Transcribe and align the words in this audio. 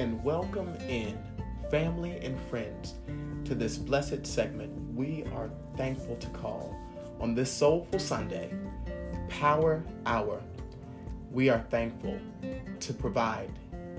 and 0.00 0.24
welcome 0.24 0.74
in 0.88 1.22
family 1.70 2.18
and 2.22 2.40
friends 2.48 2.94
to 3.44 3.54
this 3.54 3.76
blessed 3.76 4.26
segment 4.26 4.72
we 4.94 5.24
are 5.34 5.50
thankful 5.76 6.16
to 6.16 6.26
call 6.28 6.74
on 7.20 7.34
this 7.34 7.52
soulful 7.52 7.98
Sunday, 7.98 8.50
Power 9.28 9.84
Hour. 10.06 10.42
We 11.30 11.50
are 11.50 11.66
thankful 11.68 12.18
to 12.80 12.94
provide 12.94 13.50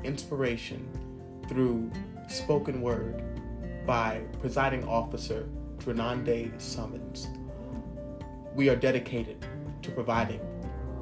inspiration 0.03 0.89
through 1.47 1.91
spoken 2.27 2.81
word 2.81 3.21
by 3.85 4.23
presiding 4.39 4.83
officer 4.87 5.47
Drenande 5.77 6.59
Summons. 6.59 7.27
We 8.55 8.69
are 8.69 8.75
dedicated 8.75 9.45
to 9.83 9.91
providing 9.91 10.41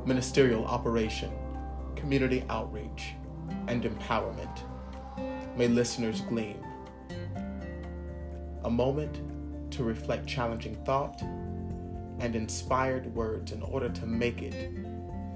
ministerial 0.06 0.66
operation, 0.66 1.32
community 1.96 2.44
outreach, 2.50 3.14
and 3.70 3.84
empowerment. 3.84 4.69
May 5.60 5.68
listeners 5.68 6.22
glean 6.22 6.64
a 8.64 8.70
moment 8.70 9.20
to 9.74 9.84
reflect 9.84 10.26
challenging 10.26 10.78
thought 10.86 11.22
and 11.22 12.34
inspired 12.34 13.14
words 13.14 13.52
in 13.52 13.62
order 13.64 13.90
to 13.90 14.06
make 14.06 14.42
it 14.42 14.54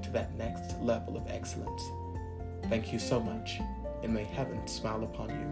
to 0.02 0.10
that 0.12 0.34
next 0.38 0.80
level 0.80 1.18
of 1.18 1.28
excellence. 1.28 1.84
Thank 2.70 2.94
you 2.94 3.00
so 3.00 3.20
much, 3.20 3.60
and 4.02 4.14
may 4.14 4.24
heaven 4.24 4.66
smile 4.66 5.04
upon 5.04 5.30
you. 5.30 5.46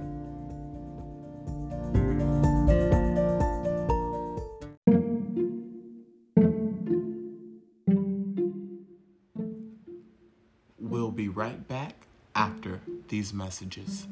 We'll 10.79 11.11
be 11.11 11.27
right 11.27 11.67
back 11.67 12.07
after 12.33 12.79
these 13.09 13.33
messages. 13.33 14.07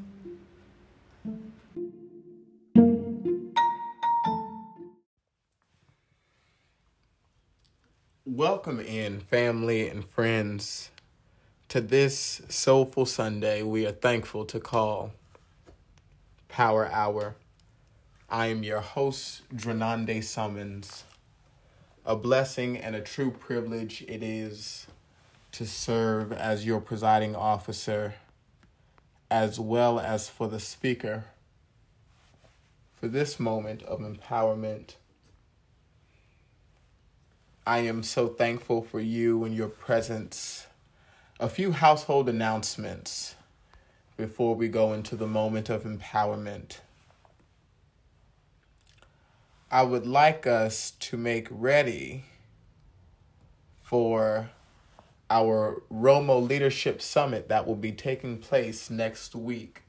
Welcome 8.35 8.80
in, 8.80 9.22
family 9.22 9.89
and 9.89 10.08
friends, 10.08 10.91
to 11.67 11.81
this 11.81 12.44
soulful 12.47 13.08
Sunday 13.08 13.63
we 13.63 13.88
are 13.88 13.91
thankful 13.91 14.45
to 14.45 14.59
call 14.59 15.13
Power 16.47 16.86
Hour. 16.86 17.38
I 18.30 18.45
am 18.45 18.61
your 18.61 18.81
host, 18.81 19.41
Drenande 19.52 20.23
Summons. 20.23 21.05
A 22.05 22.16
blessing 22.16 22.77
and 22.77 22.95
a 22.95 23.02
true 23.02 23.31
privilege 23.31 24.03
it 24.08 24.21
is 24.21 24.86
to 25.53 25.66
serve 25.66 26.31
as 26.31 26.67
your 26.67 26.81
presiding 26.81 27.36
officer, 27.36 28.14
as 29.31 29.59
well 29.59 29.99
as 29.99 30.30
for 30.30 30.47
the 30.47 30.59
speaker, 30.59 31.25
for 32.93 33.08
this 33.08 33.39
moment 33.39 33.81
of 33.81 34.02
empowerment. 34.02 34.97
I 37.69 37.81
am 37.81 38.01
so 38.01 38.27
thankful 38.27 38.81
for 38.81 38.99
you 38.99 39.43
and 39.43 39.53
your 39.53 39.67
presence. 39.67 40.65
A 41.39 41.47
few 41.47 41.71
household 41.71 42.27
announcements 42.27 43.35
before 44.17 44.55
we 44.55 44.67
go 44.67 44.91
into 44.91 45.15
the 45.15 45.27
moment 45.27 45.69
of 45.69 45.83
empowerment. 45.83 46.79
I 49.69 49.83
would 49.83 50.07
like 50.07 50.47
us 50.47 50.93
to 50.99 51.15
make 51.15 51.47
ready 51.51 52.23
for 53.83 54.49
our 55.29 55.83
Romo 55.93 56.41
Leadership 56.41 57.03
Summit 57.03 57.49
that 57.49 57.67
will 57.67 57.75
be 57.75 57.91
taking 57.91 58.39
place 58.39 58.89
next 58.89 59.35
week. 59.35 59.83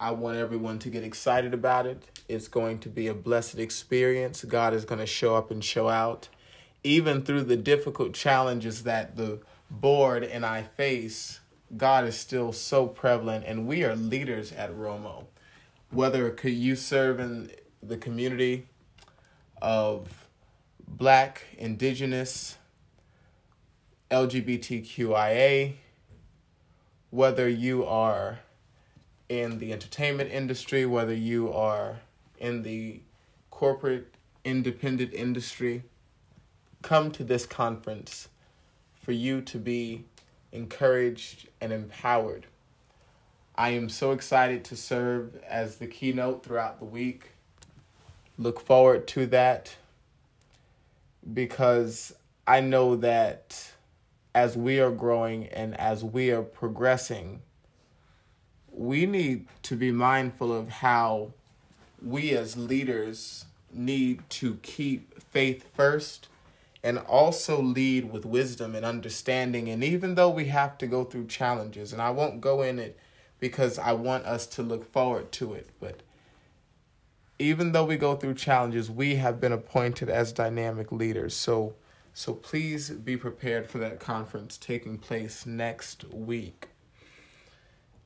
I 0.00 0.10
want 0.10 0.36
everyone 0.36 0.80
to 0.80 0.90
get 0.90 1.04
excited 1.04 1.54
about 1.54 1.86
it. 1.86 2.02
It's 2.28 2.48
going 2.48 2.80
to 2.80 2.88
be 2.88 3.06
a 3.06 3.14
blessed 3.14 3.60
experience. 3.60 4.42
God 4.42 4.74
is 4.74 4.84
going 4.84 4.98
to 4.98 5.06
show 5.06 5.36
up 5.36 5.52
and 5.52 5.62
show 5.62 5.88
out. 5.88 6.28
Even 6.84 7.22
through 7.22 7.44
the 7.44 7.56
difficult 7.56 8.12
challenges 8.12 8.82
that 8.82 9.16
the 9.16 9.40
board 9.70 10.24
and 10.24 10.44
I 10.44 10.62
face, 10.62 11.40
God 11.76 12.04
is 12.04 12.18
still 12.18 12.52
so 12.52 12.86
prevalent, 12.86 13.44
and 13.46 13.66
we 13.66 13.84
are 13.84 13.96
leaders 13.96 14.52
at 14.52 14.74
Romo. 14.76 15.26
Whether 15.90 16.30
could 16.30 16.52
you 16.52 16.76
serve 16.76 17.20
in 17.20 17.50
the 17.82 17.96
community 17.96 18.66
of 19.60 20.28
black, 20.86 21.44
indigenous, 21.56 22.56
LGBTQIA, 24.10 25.74
whether 27.10 27.48
you 27.48 27.84
are 27.84 28.40
in 29.28 29.58
the 29.58 29.72
entertainment 29.72 30.30
industry, 30.30 30.84
whether 30.84 31.14
you 31.14 31.52
are 31.52 32.00
in 32.38 32.62
the 32.62 33.00
corporate 33.50 34.14
independent 34.44 35.14
industry, 35.14 35.84
come 36.82 37.10
to 37.12 37.24
this 37.24 37.46
conference 37.46 38.28
for 39.02 39.12
you 39.12 39.40
to 39.42 39.58
be 39.58 40.04
encouraged 40.52 41.48
and 41.60 41.72
empowered. 41.72 42.46
I 43.56 43.70
am 43.70 43.88
so 43.88 44.12
excited 44.12 44.64
to 44.64 44.76
serve 44.76 45.36
as 45.48 45.76
the 45.76 45.86
keynote 45.86 46.44
throughout 46.44 46.78
the 46.78 46.84
week. 46.84 47.30
Look 48.38 48.60
forward 48.60 49.06
to 49.08 49.26
that 49.26 49.76
because 51.32 52.14
I 52.46 52.60
know 52.60 52.96
that 52.96 53.72
as 54.34 54.56
we 54.56 54.80
are 54.80 54.90
growing 54.90 55.46
and 55.46 55.78
as 55.78 56.02
we 56.02 56.30
are 56.30 56.42
progressing, 56.42 57.42
we 58.70 59.04
need 59.04 59.46
to 59.64 59.76
be 59.76 59.92
mindful 59.92 60.52
of 60.52 60.68
how 60.68 61.32
we 62.02 62.30
as 62.32 62.56
leaders 62.56 63.44
need 63.72 64.22
to 64.28 64.56
keep 64.62 65.22
faith 65.30 65.68
first 65.74 66.28
and 66.82 66.98
also 66.98 67.60
lead 67.60 68.10
with 68.10 68.24
wisdom 68.24 68.74
and 68.74 68.84
understanding. 68.84 69.68
And 69.68 69.84
even 69.84 70.14
though 70.14 70.30
we 70.30 70.46
have 70.46 70.78
to 70.78 70.86
go 70.86 71.04
through 71.04 71.26
challenges, 71.26 71.92
and 71.92 72.02
I 72.02 72.10
won't 72.10 72.40
go 72.40 72.62
in 72.62 72.78
it 72.78 72.98
because 73.38 73.78
I 73.78 73.92
want 73.92 74.24
us 74.24 74.46
to 74.46 74.62
look 74.62 74.90
forward 74.92 75.32
to 75.32 75.54
it, 75.54 75.70
but 75.80 76.02
even 77.38 77.72
though 77.72 77.84
we 77.84 77.96
go 77.96 78.14
through 78.14 78.34
challenges, 78.34 78.90
we 78.90 79.16
have 79.16 79.40
been 79.40 79.52
appointed 79.52 80.08
as 80.08 80.32
dynamic 80.32 80.92
leaders. 80.92 81.34
So 81.34 81.74
so 82.14 82.34
please 82.34 82.90
be 82.90 83.16
prepared 83.16 83.68
for 83.68 83.78
that 83.78 83.98
conference 83.98 84.58
taking 84.58 84.98
place 84.98 85.46
next 85.46 86.04
week. 86.12 86.68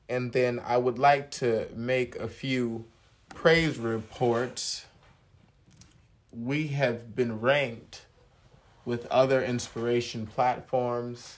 And 0.07 0.31
then 0.31 0.61
I 0.65 0.77
would 0.77 0.97
like 0.97 1.29
to 1.31 1.67
make 1.75 2.15
a 2.15 2.29
few 2.29 2.85
praise 3.29 3.77
reports. 3.77 4.85
We 6.31 6.67
have 6.67 7.15
been 7.15 7.41
ranked 7.41 8.05
with 8.87 9.05
other 9.07 9.43
inspiration 9.43 10.25
platforms 10.25 11.35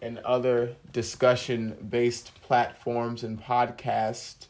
and 0.00 0.16
other 0.20 0.74
discussion 0.90 1.76
based 1.90 2.32
platforms 2.40 3.22
and 3.22 3.38
podcasts. 3.38 4.46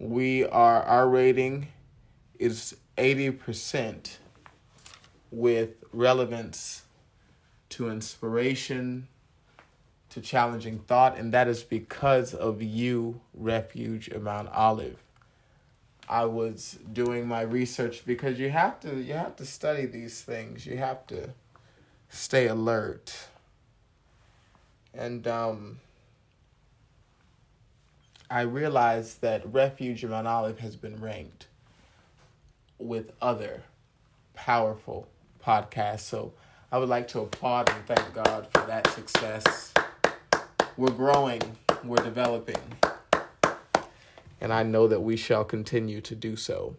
We 0.00 0.44
are, 0.44 0.82
our 0.82 1.08
rating 1.08 1.68
is 2.40 2.74
80% 2.98 4.16
with 5.30 5.76
relevance 5.92 6.82
to 7.68 7.88
inspiration, 7.88 9.06
to 10.10 10.20
challenging 10.20 10.80
thought, 10.80 11.16
and 11.16 11.32
that 11.32 11.46
is 11.46 11.62
because 11.62 12.34
of 12.34 12.62
you, 12.62 13.20
Refuge 13.32 14.08
of 14.08 14.24
Mount 14.24 14.48
Olive. 14.48 14.96
I 16.08 16.24
was 16.24 16.80
doing 16.92 17.28
my 17.28 17.42
research 17.42 18.04
because 18.04 18.40
you 18.40 18.50
have 18.50 18.80
to 18.80 19.00
you 19.00 19.14
have 19.14 19.36
to 19.36 19.46
study 19.46 19.86
these 19.86 20.20
things. 20.20 20.66
You 20.66 20.76
have 20.76 21.06
to 21.06 21.30
stay 22.14 22.46
alert. 22.46 23.26
And 24.94 25.26
um, 25.26 25.80
I 28.30 28.42
realized 28.42 29.20
that 29.22 29.42
Refuge 29.52 30.04
of 30.04 30.10
Mount 30.10 30.28
Olive 30.28 30.60
has 30.60 30.76
been 30.76 31.00
ranked 31.00 31.48
with 32.78 33.12
other 33.20 33.64
powerful 34.34 35.08
podcasts. 35.44 36.00
So 36.00 36.32
I 36.70 36.78
would 36.78 36.88
like 36.88 37.08
to 37.08 37.20
applaud 37.20 37.68
and 37.70 37.86
thank 37.86 38.14
God 38.14 38.46
for 38.52 38.64
that 38.66 38.86
success. 38.92 39.74
We're 40.76 40.90
growing, 40.90 41.42
we're 41.84 42.02
developing, 42.02 42.62
and 44.40 44.52
I 44.52 44.62
know 44.62 44.86
that 44.88 45.00
we 45.00 45.16
shall 45.16 45.44
continue 45.44 46.00
to 46.02 46.14
do 46.14 46.36
so. 46.36 46.76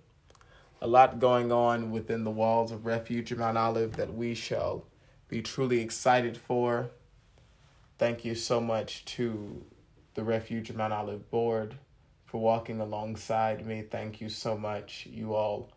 A 0.81 0.87
lot 0.87 1.19
going 1.19 1.51
on 1.51 1.91
within 1.91 2.23
the 2.23 2.31
walls 2.31 2.71
of 2.71 2.85
Refuge 2.85 3.31
of 3.31 3.39
Mount 3.39 3.57
Olive 3.57 3.95
that 3.97 4.13
we 4.13 4.35
shall 4.35 4.83
be 5.27 5.41
truly 5.41 5.81
excited 5.81 6.37
for. 6.37 6.91
Thank 7.97 8.25
you 8.25 8.35
so 8.35 8.59
much 8.59 9.05
to 9.05 9.63
the 10.13 10.23
Refuge 10.23 10.71
Mount 10.71 10.93
Olive 10.93 11.29
board 11.29 11.75
for 12.25 12.39
walking 12.39 12.79
alongside 12.79 13.65
me. 13.65 13.81
Thank 13.81 14.21
you 14.21 14.29
so 14.29 14.57
much. 14.57 15.07
You 15.09 15.33
all 15.33 15.71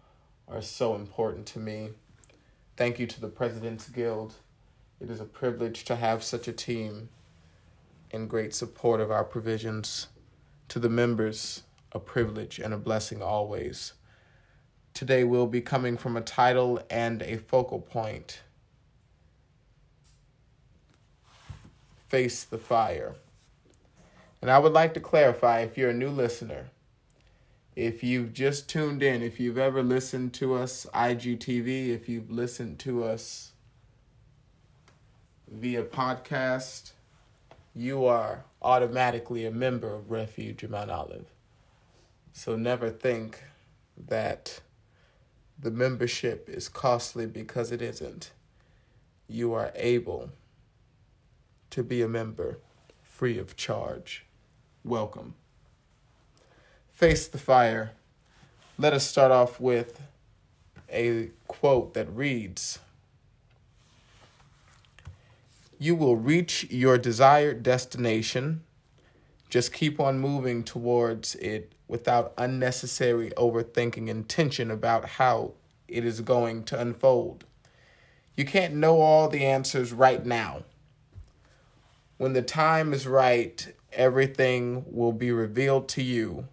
are 0.48 0.62
so 0.62 0.94
important 0.94 1.46
to 1.46 1.58
me. 1.58 1.90
Thank 2.76 2.98
you 2.98 3.06
to 3.06 3.20
the 3.20 3.28
President's 3.28 3.88
Guild. 3.88 4.34
It 5.00 5.10
is 5.10 5.20
a 5.20 5.24
privilege 5.24 5.84
to 5.84 5.96
have 5.96 6.22
such 6.22 6.48
a 6.48 6.52
team 6.52 7.08
in 8.10 8.26
great 8.26 8.54
support 8.54 9.00
of 9.00 9.10
our 9.10 9.24
provisions. 9.24 10.08
To 10.68 10.78
the 10.78 10.88
members, 10.88 11.62
a 11.92 11.98
privilege 11.98 12.58
and 12.58 12.74
a 12.74 12.78
blessing 12.78 13.22
always. 13.22 13.94
Today 14.92 15.24
we'll 15.24 15.46
be 15.46 15.60
coming 15.60 15.96
from 15.96 16.16
a 16.16 16.20
title 16.20 16.80
and 16.90 17.22
a 17.22 17.38
focal 17.38 17.80
point. 17.80 18.40
Face 22.08 22.44
the 22.44 22.58
fire. 22.58 23.14
And 24.40 24.50
I 24.50 24.58
would 24.58 24.72
like 24.72 24.94
to 24.94 25.00
clarify 25.00 25.60
if 25.60 25.76
you're 25.76 25.90
a 25.90 25.94
new 25.94 26.10
listener, 26.10 26.70
if 27.76 28.02
you've 28.02 28.32
just 28.32 28.68
tuned 28.68 29.02
in, 29.02 29.22
if 29.22 29.38
you've 29.38 29.58
ever 29.58 29.82
listened 29.82 30.32
to 30.34 30.54
us 30.54 30.86
IGTV, 30.94 31.90
if 31.90 32.08
you've 32.08 32.30
listened 32.30 32.78
to 32.80 33.04
us 33.04 33.52
via 35.50 35.82
podcast, 35.82 36.92
you 37.74 38.04
are 38.04 38.44
automatically 38.62 39.46
a 39.46 39.50
member 39.50 39.94
of 39.94 40.10
Refuge 40.10 40.62
of 40.62 40.70
Mount 40.70 40.90
Olive. 40.90 41.26
So 42.32 42.56
never 42.56 42.90
think 42.90 43.42
that 43.96 44.60
the 45.58 45.70
membership 45.70 46.48
is 46.48 46.68
costly 46.68 47.26
because 47.26 47.72
it 47.72 47.82
isn't. 47.82 48.30
You 49.28 49.52
are 49.54 49.72
able 49.74 50.30
to 51.70 51.82
be 51.82 52.02
a 52.02 52.08
member 52.08 52.58
free 53.02 53.38
of 53.38 53.56
charge. 53.56 54.24
Welcome. 54.84 55.34
Face 56.92 57.26
the 57.26 57.38
fire. 57.38 57.92
Let 58.78 58.92
us 58.92 59.06
start 59.06 59.32
off 59.32 59.60
with 59.60 60.00
a 60.90 61.30
quote 61.46 61.94
that 61.94 62.08
reads 62.14 62.78
You 65.78 65.94
will 65.94 66.16
reach 66.16 66.66
your 66.70 66.98
desired 66.98 67.62
destination. 67.62 68.62
Just 69.48 69.72
keep 69.72 69.98
on 69.98 70.18
moving 70.18 70.62
towards 70.62 71.34
it 71.36 71.72
without 71.86 72.34
unnecessary 72.36 73.30
overthinking 73.36 74.10
and 74.10 74.28
tension 74.28 74.70
about 74.70 75.04
how 75.06 75.52
it 75.88 76.04
is 76.04 76.20
going 76.20 76.64
to 76.64 76.78
unfold. 76.78 77.44
You 78.36 78.44
can't 78.44 78.74
know 78.74 79.00
all 79.00 79.28
the 79.28 79.44
answers 79.44 79.92
right 79.92 80.24
now. 80.24 80.62
When 82.18 82.32
the 82.32 82.42
time 82.42 82.92
is 82.92 83.06
right, 83.06 83.72
everything 83.92 84.84
will 84.88 85.12
be 85.12 85.30
revealed 85.30 85.88
to 85.90 86.02
you, 86.02 86.48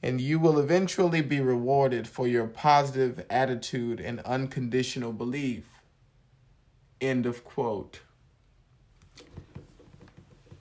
and 0.00 0.20
you 0.20 0.38
will 0.38 0.56
eventually 0.56 1.20
be 1.20 1.40
rewarded 1.40 2.06
for 2.06 2.28
your 2.28 2.46
positive 2.46 3.26
attitude 3.28 3.98
and 3.98 4.20
unconditional 4.20 5.12
belief. 5.12 5.64
End 7.00 7.26
of 7.26 7.42
quote. 7.42 8.02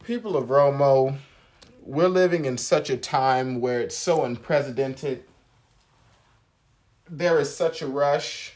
People 0.04 0.36
of 0.36 0.48
Romo, 0.48 1.18
we're 1.84 2.08
living 2.08 2.46
in 2.46 2.58
such 2.58 2.90
a 2.90 2.98
time 2.98 3.62
where 3.62 3.82
it's 3.82 3.96
so 3.96 4.24
unprecedented. 4.24 5.26
There 7.08 7.40
is 7.40 7.56
such 7.56 7.84
a 7.84 7.88
rush 7.88 8.56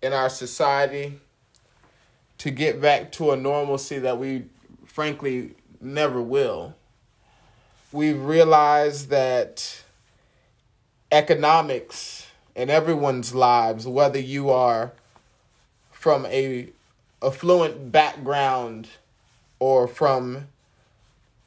in 0.00 0.14
our 0.14 0.30
society 0.30 1.20
to 2.38 2.50
get 2.50 2.80
back 2.80 3.12
to 3.12 3.32
a 3.32 3.36
normalcy 3.36 3.98
that 3.98 4.18
we 4.18 4.44
frankly 4.86 5.54
never 5.80 6.20
will. 6.20 6.74
We've 7.92 8.20
realized 8.20 9.08
that 9.10 9.82
economics 11.12 12.26
in 12.56 12.70
everyone's 12.70 13.34
lives, 13.34 13.86
whether 13.86 14.18
you 14.18 14.50
are 14.50 14.92
from 15.90 16.26
a 16.26 16.68
affluent 17.22 17.90
background 17.90 18.88
or 19.58 19.88
from 19.88 20.48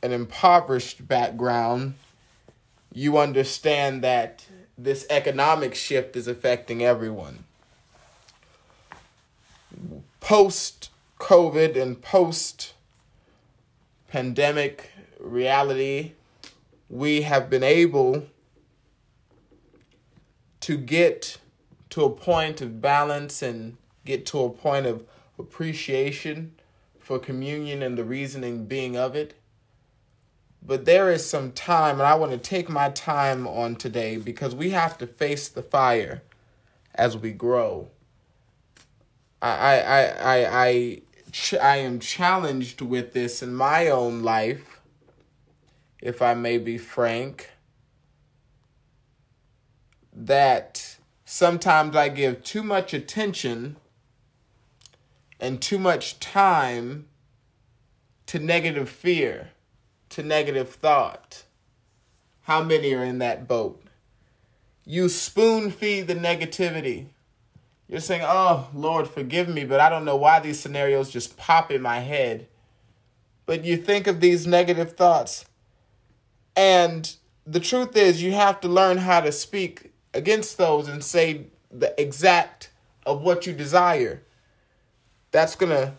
an 0.01 0.11
impoverished 0.11 1.07
background, 1.07 1.95
you 2.93 3.17
understand 3.17 4.03
that 4.03 4.45
this 4.77 5.05
economic 5.09 5.75
shift 5.75 6.15
is 6.15 6.27
affecting 6.27 6.83
everyone. 6.83 7.43
Post 10.19 10.89
COVID 11.19 11.79
and 11.79 12.01
post 12.01 12.73
pandemic 14.17 14.89
reality, 15.19 16.13
we 16.89 17.21
have 17.21 17.51
been 17.51 17.61
able 17.61 18.25
to 20.59 20.75
get 20.75 21.37
to 21.91 22.03
a 22.03 22.09
point 22.09 22.59
of 22.59 22.81
balance 22.81 23.43
and 23.43 23.77
get 24.05 24.25
to 24.25 24.39
a 24.39 24.49
point 24.49 24.87
of 24.87 25.05
appreciation 25.37 26.51
for 26.97 27.19
communion 27.19 27.83
and 27.83 27.95
the 27.95 28.03
reasoning 28.03 28.65
being 28.65 28.97
of 28.97 29.15
it. 29.15 29.35
But 30.63 30.85
there 30.85 31.11
is 31.11 31.23
some 31.23 31.51
time, 31.51 31.99
and 31.99 32.07
I 32.07 32.15
want 32.15 32.31
to 32.31 32.39
take 32.39 32.69
my 32.69 32.89
time 32.89 33.45
on 33.45 33.75
today 33.75 34.17
because 34.17 34.55
we 34.55 34.71
have 34.71 34.97
to 34.97 35.05
face 35.05 35.47
the 35.47 35.61
fire 35.61 36.23
as 36.95 37.15
we 37.15 37.33
grow. 37.33 37.89
I 39.43 39.79
I 39.79 40.01
I 40.01 40.65
I 40.65 41.01
ch- 41.37 41.53
I 41.53 41.77
am 41.77 41.99
challenged 41.99 42.81
with 42.81 43.13
this 43.13 43.43
in 43.43 43.53
my 43.53 43.89
own 43.89 44.23
life, 44.23 44.81
if 46.01 46.21
I 46.21 46.33
may 46.33 46.57
be 46.57 46.77
frank, 46.77 47.51
that 50.11 50.97
sometimes 51.25 51.95
I 51.95 52.09
give 52.09 52.43
too 52.43 52.63
much 52.63 52.93
attention 52.93 53.77
and 55.39 55.61
too 55.61 55.77
much 55.77 56.19
time 56.19 57.07
to 58.25 58.39
negative 58.39 58.89
fear, 58.89 59.51
to 60.09 60.23
negative 60.23 60.69
thought. 60.69 61.43
How 62.43 62.63
many 62.63 62.93
are 62.93 63.03
in 63.03 63.19
that 63.19 63.47
boat? 63.47 63.83
You 64.85 65.09
spoon 65.09 65.69
feed 65.69 66.07
the 66.07 66.15
negativity. 66.15 67.07
You're 67.87 68.01
saying, 68.01 68.23
oh, 68.25 68.67
Lord, 68.73 69.07
forgive 69.07 69.47
me, 69.47 69.63
but 69.63 69.79
I 69.79 69.89
don't 69.89 70.05
know 70.05 70.17
why 70.17 70.39
these 70.39 70.59
scenarios 70.59 71.09
just 71.09 71.37
pop 71.37 71.71
in 71.71 71.81
my 71.81 71.99
head. 71.99 72.47
But 73.45 73.63
you 73.63 73.77
think 73.77 74.07
of 74.07 74.19
these 74.19 74.45
negative 74.45 74.97
thoughts. 74.97 75.45
And 76.55 77.15
the 77.45 77.61
truth 77.61 77.95
is, 77.95 78.21
you 78.21 78.33
have 78.33 78.59
to 78.61 78.67
learn 78.67 78.97
how 78.97 79.21
to 79.21 79.31
speak 79.31 79.93
against 80.13 80.57
those 80.57 80.89
and 80.89 81.01
say 81.01 81.47
the 81.71 81.99
exact 82.01 82.71
of 83.05 83.21
what 83.21 83.47
you 83.47 83.53
desire. 83.53 84.21
That's 85.31 85.55
going 85.55 85.71
to 85.71 85.93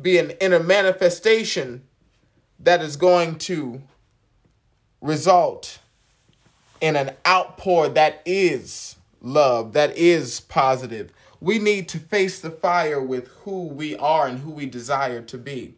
be 0.00 0.18
an 0.18 0.32
inner 0.40 0.60
manifestation 0.60 1.82
that 2.58 2.80
is 2.80 2.96
going 2.96 3.36
to 3.36 3.82
result 5.00 5.78
in 6.80 6.96
an 6.96 7.12
outpour 7.26 7.88
that 7.90 8.22
is 8.24 8.96
love, 9.22 9.72
that 9.72 9.96
is 9.96 10.40
positive. 10.40 11.12
We 11.40 11.58
need 11.58 11.88
to 11.88 11.98
face 11.98 12.40
the 12.40 12.50
fire 12.50 13.02
with 13.02 13.28
who 13.44 13.66
we 13.66 13.96
are 13.96 14.26
and 14.26 14.40
who 14.40 14.50
we 14.50 14.66
desire 14.66 15.22
to 15.22 15.38
be. 15.38 15.74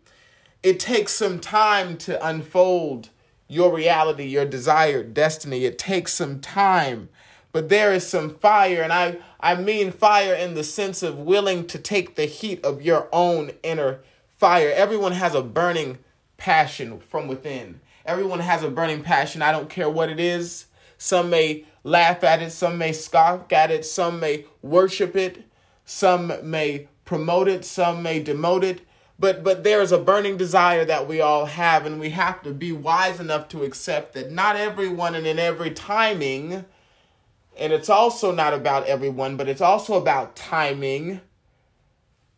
It 0.62 0.80
takes 0.80 1.12
some 1.12 1.40
time 1.40 1.96
to 1.98 2.26
unfold 2.26 3.10
your 3.48 3.74
reality, 3.74 4.24
your 4.24 4.46
desired 4.46 5.14
destiny. 5.14 5.64
It 5.64 5.78
takes 5.78 6.12
some 6.12 6.40
time, 6.40 7.10
but 7.52 7.68
there 7.68 7.92
is 7.92 8.06
some 8.06 8.34
fire, 8.36 8.82
and 8.82 8.92
I, 8.92 9.18
I 9.40 9.54
mean 9.54 9.92
fire 9.92 10.34
in 10.34 10.54
the 10.54 10.64
sense 10.64 11.02
of 11.02 11.18
willing 11.18 11.66
to 11.68 11.78
take 11.78 12.16
the 12.16 12.24
heat 12.24 12.64
of 12.64 12.82
your 12.82 13.08
own 13.12 13.52
inner 13.62 14.00
fire. 14.38 14.72
Everyone 14.74 15.12
has 15.12 15.34
a 15.34 15.42
burning 15.42 15.98
passion 16.36 16.98
from 16.98 17.28
within. 17.28 17.80
Everyone 18.04 18.40
has 18.40 18.62
a 18.62 18.70
burning 18.70 19.02
passion. 19.02 19.40
I 19.40 19.52
don't 19.52 19.70
care 19.70 19.88
what 19.88 20.10
it 20.10 20.20
is. 20.20 20.66
Some 20.98 21.30
may 21.30 21.64
laugh 21.84 22.24
at 22.24 22.42
it, 22.42 22.50
some 22.50 22.78
may 22.78 22.92
scoff 22.92 23.52
at 23.52 23.70
it, 23.70 23.84
some 23.84 24.18
may 24.18 24.46
worship 24.62 25.14
it, 25.14 25.44
some 25.84 26.32
may 26.42 26.88
promote 27.04 27.46
it, 27.46 27.64
some 27.64 28.02
may 28.02 28.22
demote 28.22 28.64
it. 28.64 28.80
But 29.16 29.44
but 29.44 29.62
there 29.62 29.80
is 29.80 29.92
a 29.92 29.98
burning 29.98 30.36
desire 30.36 30.84
that 30.86 31.06
we 31.06 31.20
all 31.20 31.46
have, 31.46 31.86
and 31.86 32.00
we 32.00 32.10
have 32.10 32.42
to 32.42 32.52
be 32.52 32.72
wise 32.72 33.20
enough 33.20 33.46
to 33.50 33.62
accept 33.62 34.14
that 34.14 34.32
not 34.32 34.56
everyone 34.56 35.14
and 35.14 35.26
in 35.26 35.38
every 35.38 35.70
timing, 35.70 36.64
and 37.56 37.72
it's 37.72 37.88
also 37.88 38.32
not 38.32 38.54
about 38.54 38.86
everyone, 38.86 39.36
but 39.36 39.48
it's 39.48 39.60
also 39.60 39.94
about 39.94 40.34
timing 40.34 41.20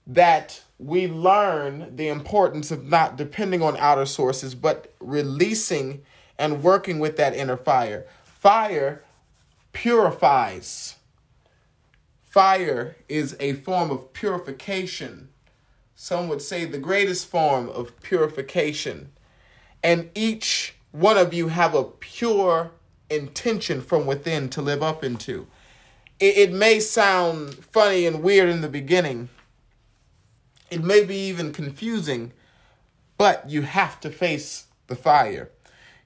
that 0.07 0.63
we 0.79 1.09
learn 1.09 1.97
the 1.97 2.09
importance 2.09 2.71
of 2.71 2.85
not 2.85 3.17
depending 3.17 3.63
on 3.63 3.77
outer 3.79 4.05
sources, 4.05 4.55
but 4.55 4.95
releasing 5.01 6.03
and 6.39 6.63
working 6.63 6.99
with 6.99 7.17
that 7.17 7.35
inner 7.35 7.57
fire. 7.57 8.07
Fire 8.23 9.03
purifies. 9.77 10.95
Fire 12.25 12.97
is 13.11 13.37
a 13.39 13.53
form 13.53 13.91
of 13.91 14.15
purification. 14.15 15.29
Some 15.95 16.29
would 16.29 16.41
say 16.41 16.65
the 16.65 16.79
greatest 16.79 17.27
form 17.27 17.69
of 17.69 18.01
purification. 18.01 19.13
And 19.83 20.09
each 20.15 20.77
one 20.93 21.19
of 21.19 21.35
you 21.35 21.49
have 21.49 21.75
a 21.75 21.85
pure 21.85 22.71
intention 23.11 23.83
from 23.83 24.07
within 24.07 24.49
to 24.49 24.63
live 24.63 24.83
up 24.83 25.05
into. 25.05 25.47
It, 26.19 26.39
it 26.39 26.53
may 26.55 26.81
sound 26.81 27.57
funny 27.57 28.07
and 28.07 28.23
weird 28.23 28.49
in 28.49 28.63
the 28.63 28.71
beginning. 28.71 29.29
It 30.71 30.83
may 30.83 31.05
be 31.05 31.17
even 31.29 31.53
confusing, 31.53 32.33
but 33.19 33.51
you 33.51 33.61
have 33.61 34.01
to 34.01 34.09
face 34.09 34.69
the 34.87 34.97
fire. 34.97 35.51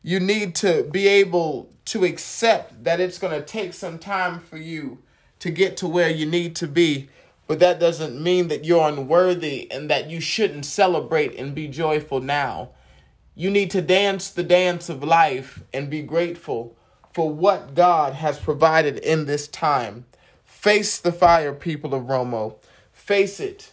You 0.02 0.18
need 0.18 0.54
to 0.56 0.84
be 0.84 1.06
able 1.06 1.70
to 1.86 2.04
accept 2.04 2.84
that 2.84 3.00
it's 3.00 3.18
going 3.18 3.38
to 3.38 3.46
take 3.46 3.74
some 3.74 3.98
time 3.98 4.40
for 4.40 4.56
you 4.56 4.98
to 5.40 5.50
get 5.50 5.76
to 5.78 5.88
where 5.88 6.08
you 6.08 6.24
need 6.24 6.56
to 6.56 6.66
be. 6.66 7.08
But 7.46 7.58
that 7.58 7.80
doesn't 7.80 8.22
mean 8.22 8.48
that 8.48 8.64
you're 8.64 8.88
unworthy 8.88 9.70
and 9.70 9.90
that 9.90 10.08
you 10.08 10.20
shouldn't 10.20 10.64
celebrate 10.64 11.36
and 11.36 11.54
be 11.54 11.66
joyful 11.68 12.20
now. 12.20 12.70
You 13.34 13.50
need 13.50 13.70
to 13.72 13.82
dance 13.82 14.30
the 14.30 14.42
dance 14.42 14.88
of 14.88 15.02
life 15.02 15.62
and 15.72 15.90
be 15.90 16.02
grateful 16.02 16.76
for 17.12 17.30
what 17.30 17.74
God 17.74 18.14
has 18.14 18.38
provided 18.38 18.98
in 18.98 19.26
this 19.26 19.48
time. 19.48 20.06
Face 20.44 20.98
the 20.98 21.12
fire, 21.12 21.52
people 21.52 21.94
of 21.94 22.04
Romo. 22.04 22.56
Face 22.92 23.40
it. 23.40 23.72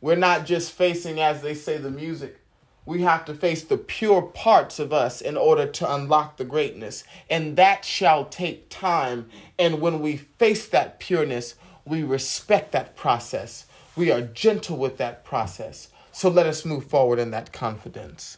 We're 0.00 0.16
not 0.16 0.44
just 0.44 0.72
facing, 0.72 1.18
as 1.18 1.40
they 1.40 1.54
say, 1.54 1.78
the 1.78 1.90
music. 1.90 2.38
We 2.86 3.00
have 3.00 3.24
to 3.24 3.34
face 3.34 3.64
the 3.64 3.78
pure 3.78 4.20
parts 4.20 4.78
of 4.78 4.92
us 4.92 5.22
in 5.22 5.38
order 5.38 5.66
to 5.66 5.94
unlock 5.94 6.36
the 6.36 6.44
greatness. 6.44 7.02
And 7.30 7.56
that 7.56 7.82
shall 7.84 8.26
take 8.26 8.68
time. 8.68 9.30
And 9.58 9.80
when 9.80 10.00
we 10.00 10.18
face 10.18 10.68
that 10.68 11.00
pureness, 11.00 11.54
we 11.86 12.02
respect 12.02 12.72
that 12.72 12.94
process. 12.94 13.66
We 13.96 14.10
are 14.10 14.20
gentle 14.20 14.76
with 14.76 14.98
that 14.98 15.24
process. 15.24 15.88
So 16.12 16.28
let 16.28 16.46
us 16.46 16.66
move 16.66 16.84
forward 16.84 17.18
in 17.18 17.30
that 17.30 17.52
confidence. 17.52 18.36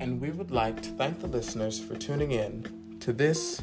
And 0.00 0.20
we 0.22 0.30
would 0.30 0.50
like 0.50 0.80
to 0.82 0.88
thank 0.90 1.20
the 1.20 1.26
listeners 1.26 1.78
for 1.78 1.96
tuning 1.96 2.32
in 2.32 2.96
to 3.00 3.12
this 3.12 3.62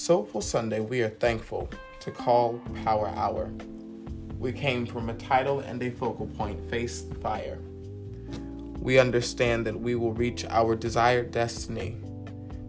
Soulful 0.00 0.40
Sunday. 0.40 0.80
We 0.80 1.02
are 1.02 1.10
thankful 1.10 1.68
to 2.00 2.10
call 2.10 2.58
Power 2.84 3.08
Hour. 3.08 3.50
We 4.38 4.50
came 4.50 4.86
from 4.86 5.10
a 5.10 5.14
title 5.14 5.60
and 5.60 5.82
a 5.82 5.90
focal 5.90 6.26
point 6.26 6.70
face 6.70 7.02
the 7.02 7.16
fire. 7.16 7.58
We 8.80 8.98
understand 8.98 9.66
that 9.66 9.78
we 9.78 9.96
will 9.96 10.14
reach 10.14 10.46
our 10.46 10.74
desired 10.74 11.32
destiny. 11.32 11.98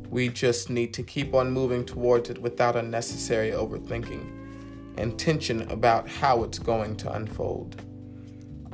We 0.09 0.27
just 0.27 0.69
need 0.69 0.93
to 0.93 1.03
keep 1.03 1.33
on 1.33 1.51
moving 1.51 1.85
towards 1.85 2.29
it 2.29 2.37
without 2.37 2.75
unnecessary 2.75 3.51
overthinking 3.51 4.97
and 4.97 5.17
tension 5.17 5.61
about 5.71 6.09
how 6.09 6.43
it's 6.43 6.59
going 6.59 6.97
to 6.97 7.13
unfold. 7.13 7.81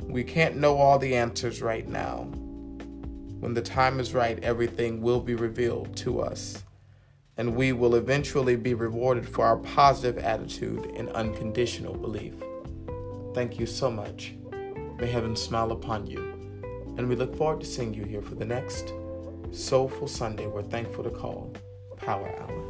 We 0.02 0.24
can't 0.24 0.56
know 0.56 0.78
all 0.78 0.98
the 0.98 1.14
answers 1.14 1.62
right 1.62 1.86
now. 1.86 2.24
When 3.38 3.54
the 3.54 3.62
time 3.62 4.00
is 4.00 4.14
right, 4.14 4.42
everything 4.42 5.00
will 5.00 5.20
be 5.20 5.36
revealed 5.36 5.96
to 5.98 6.20
us, 6.20 6.64
and 7.38 7.54
we 7.54 7.72
will 7.72 7.94
eventually 7.94 8.56
be 8.56 8.74
rewarded 8.74 9.26
for 9.26 9.44
our 9.44 9.56
positive 9.58 10.18
attitude 10.18 10.86
and 10.96 11.08
unconditional 11.10 11.96
belief. 11.96 12.34
Thank 13.32 13.60
you 13.60 13.66
so 13.66 13.90
much. 13.90 14.34
May 14.98 15.06
heaven 15.06 15.36
smile 15.36 15.70
upon 15.70 16.08
you, 16.08 16.18
and 16.98 17.08
we 17.08 17.14
look 17.14 17.36
forward 17.36 17.60
to 17.60 17.66
seeing 17.66 17.94
you 17.94 18.04
here 18.04 18.22
for 18.22 18.34
the 18.34 18.44
next 18.44 18.92
Soulful 19.52 20.08
Sunday 20.08 20.46
we're 20.46 20.62
thankful 20.62 21.04
to 21.04 21.10
call 21.10 21.54
Power 21.96 22.28
Hour. 22.40 22.64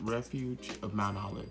Refuge 0.00 0.70
of 0.82 0.94
Mount 0.94 1.18
Olive 1.18 1.50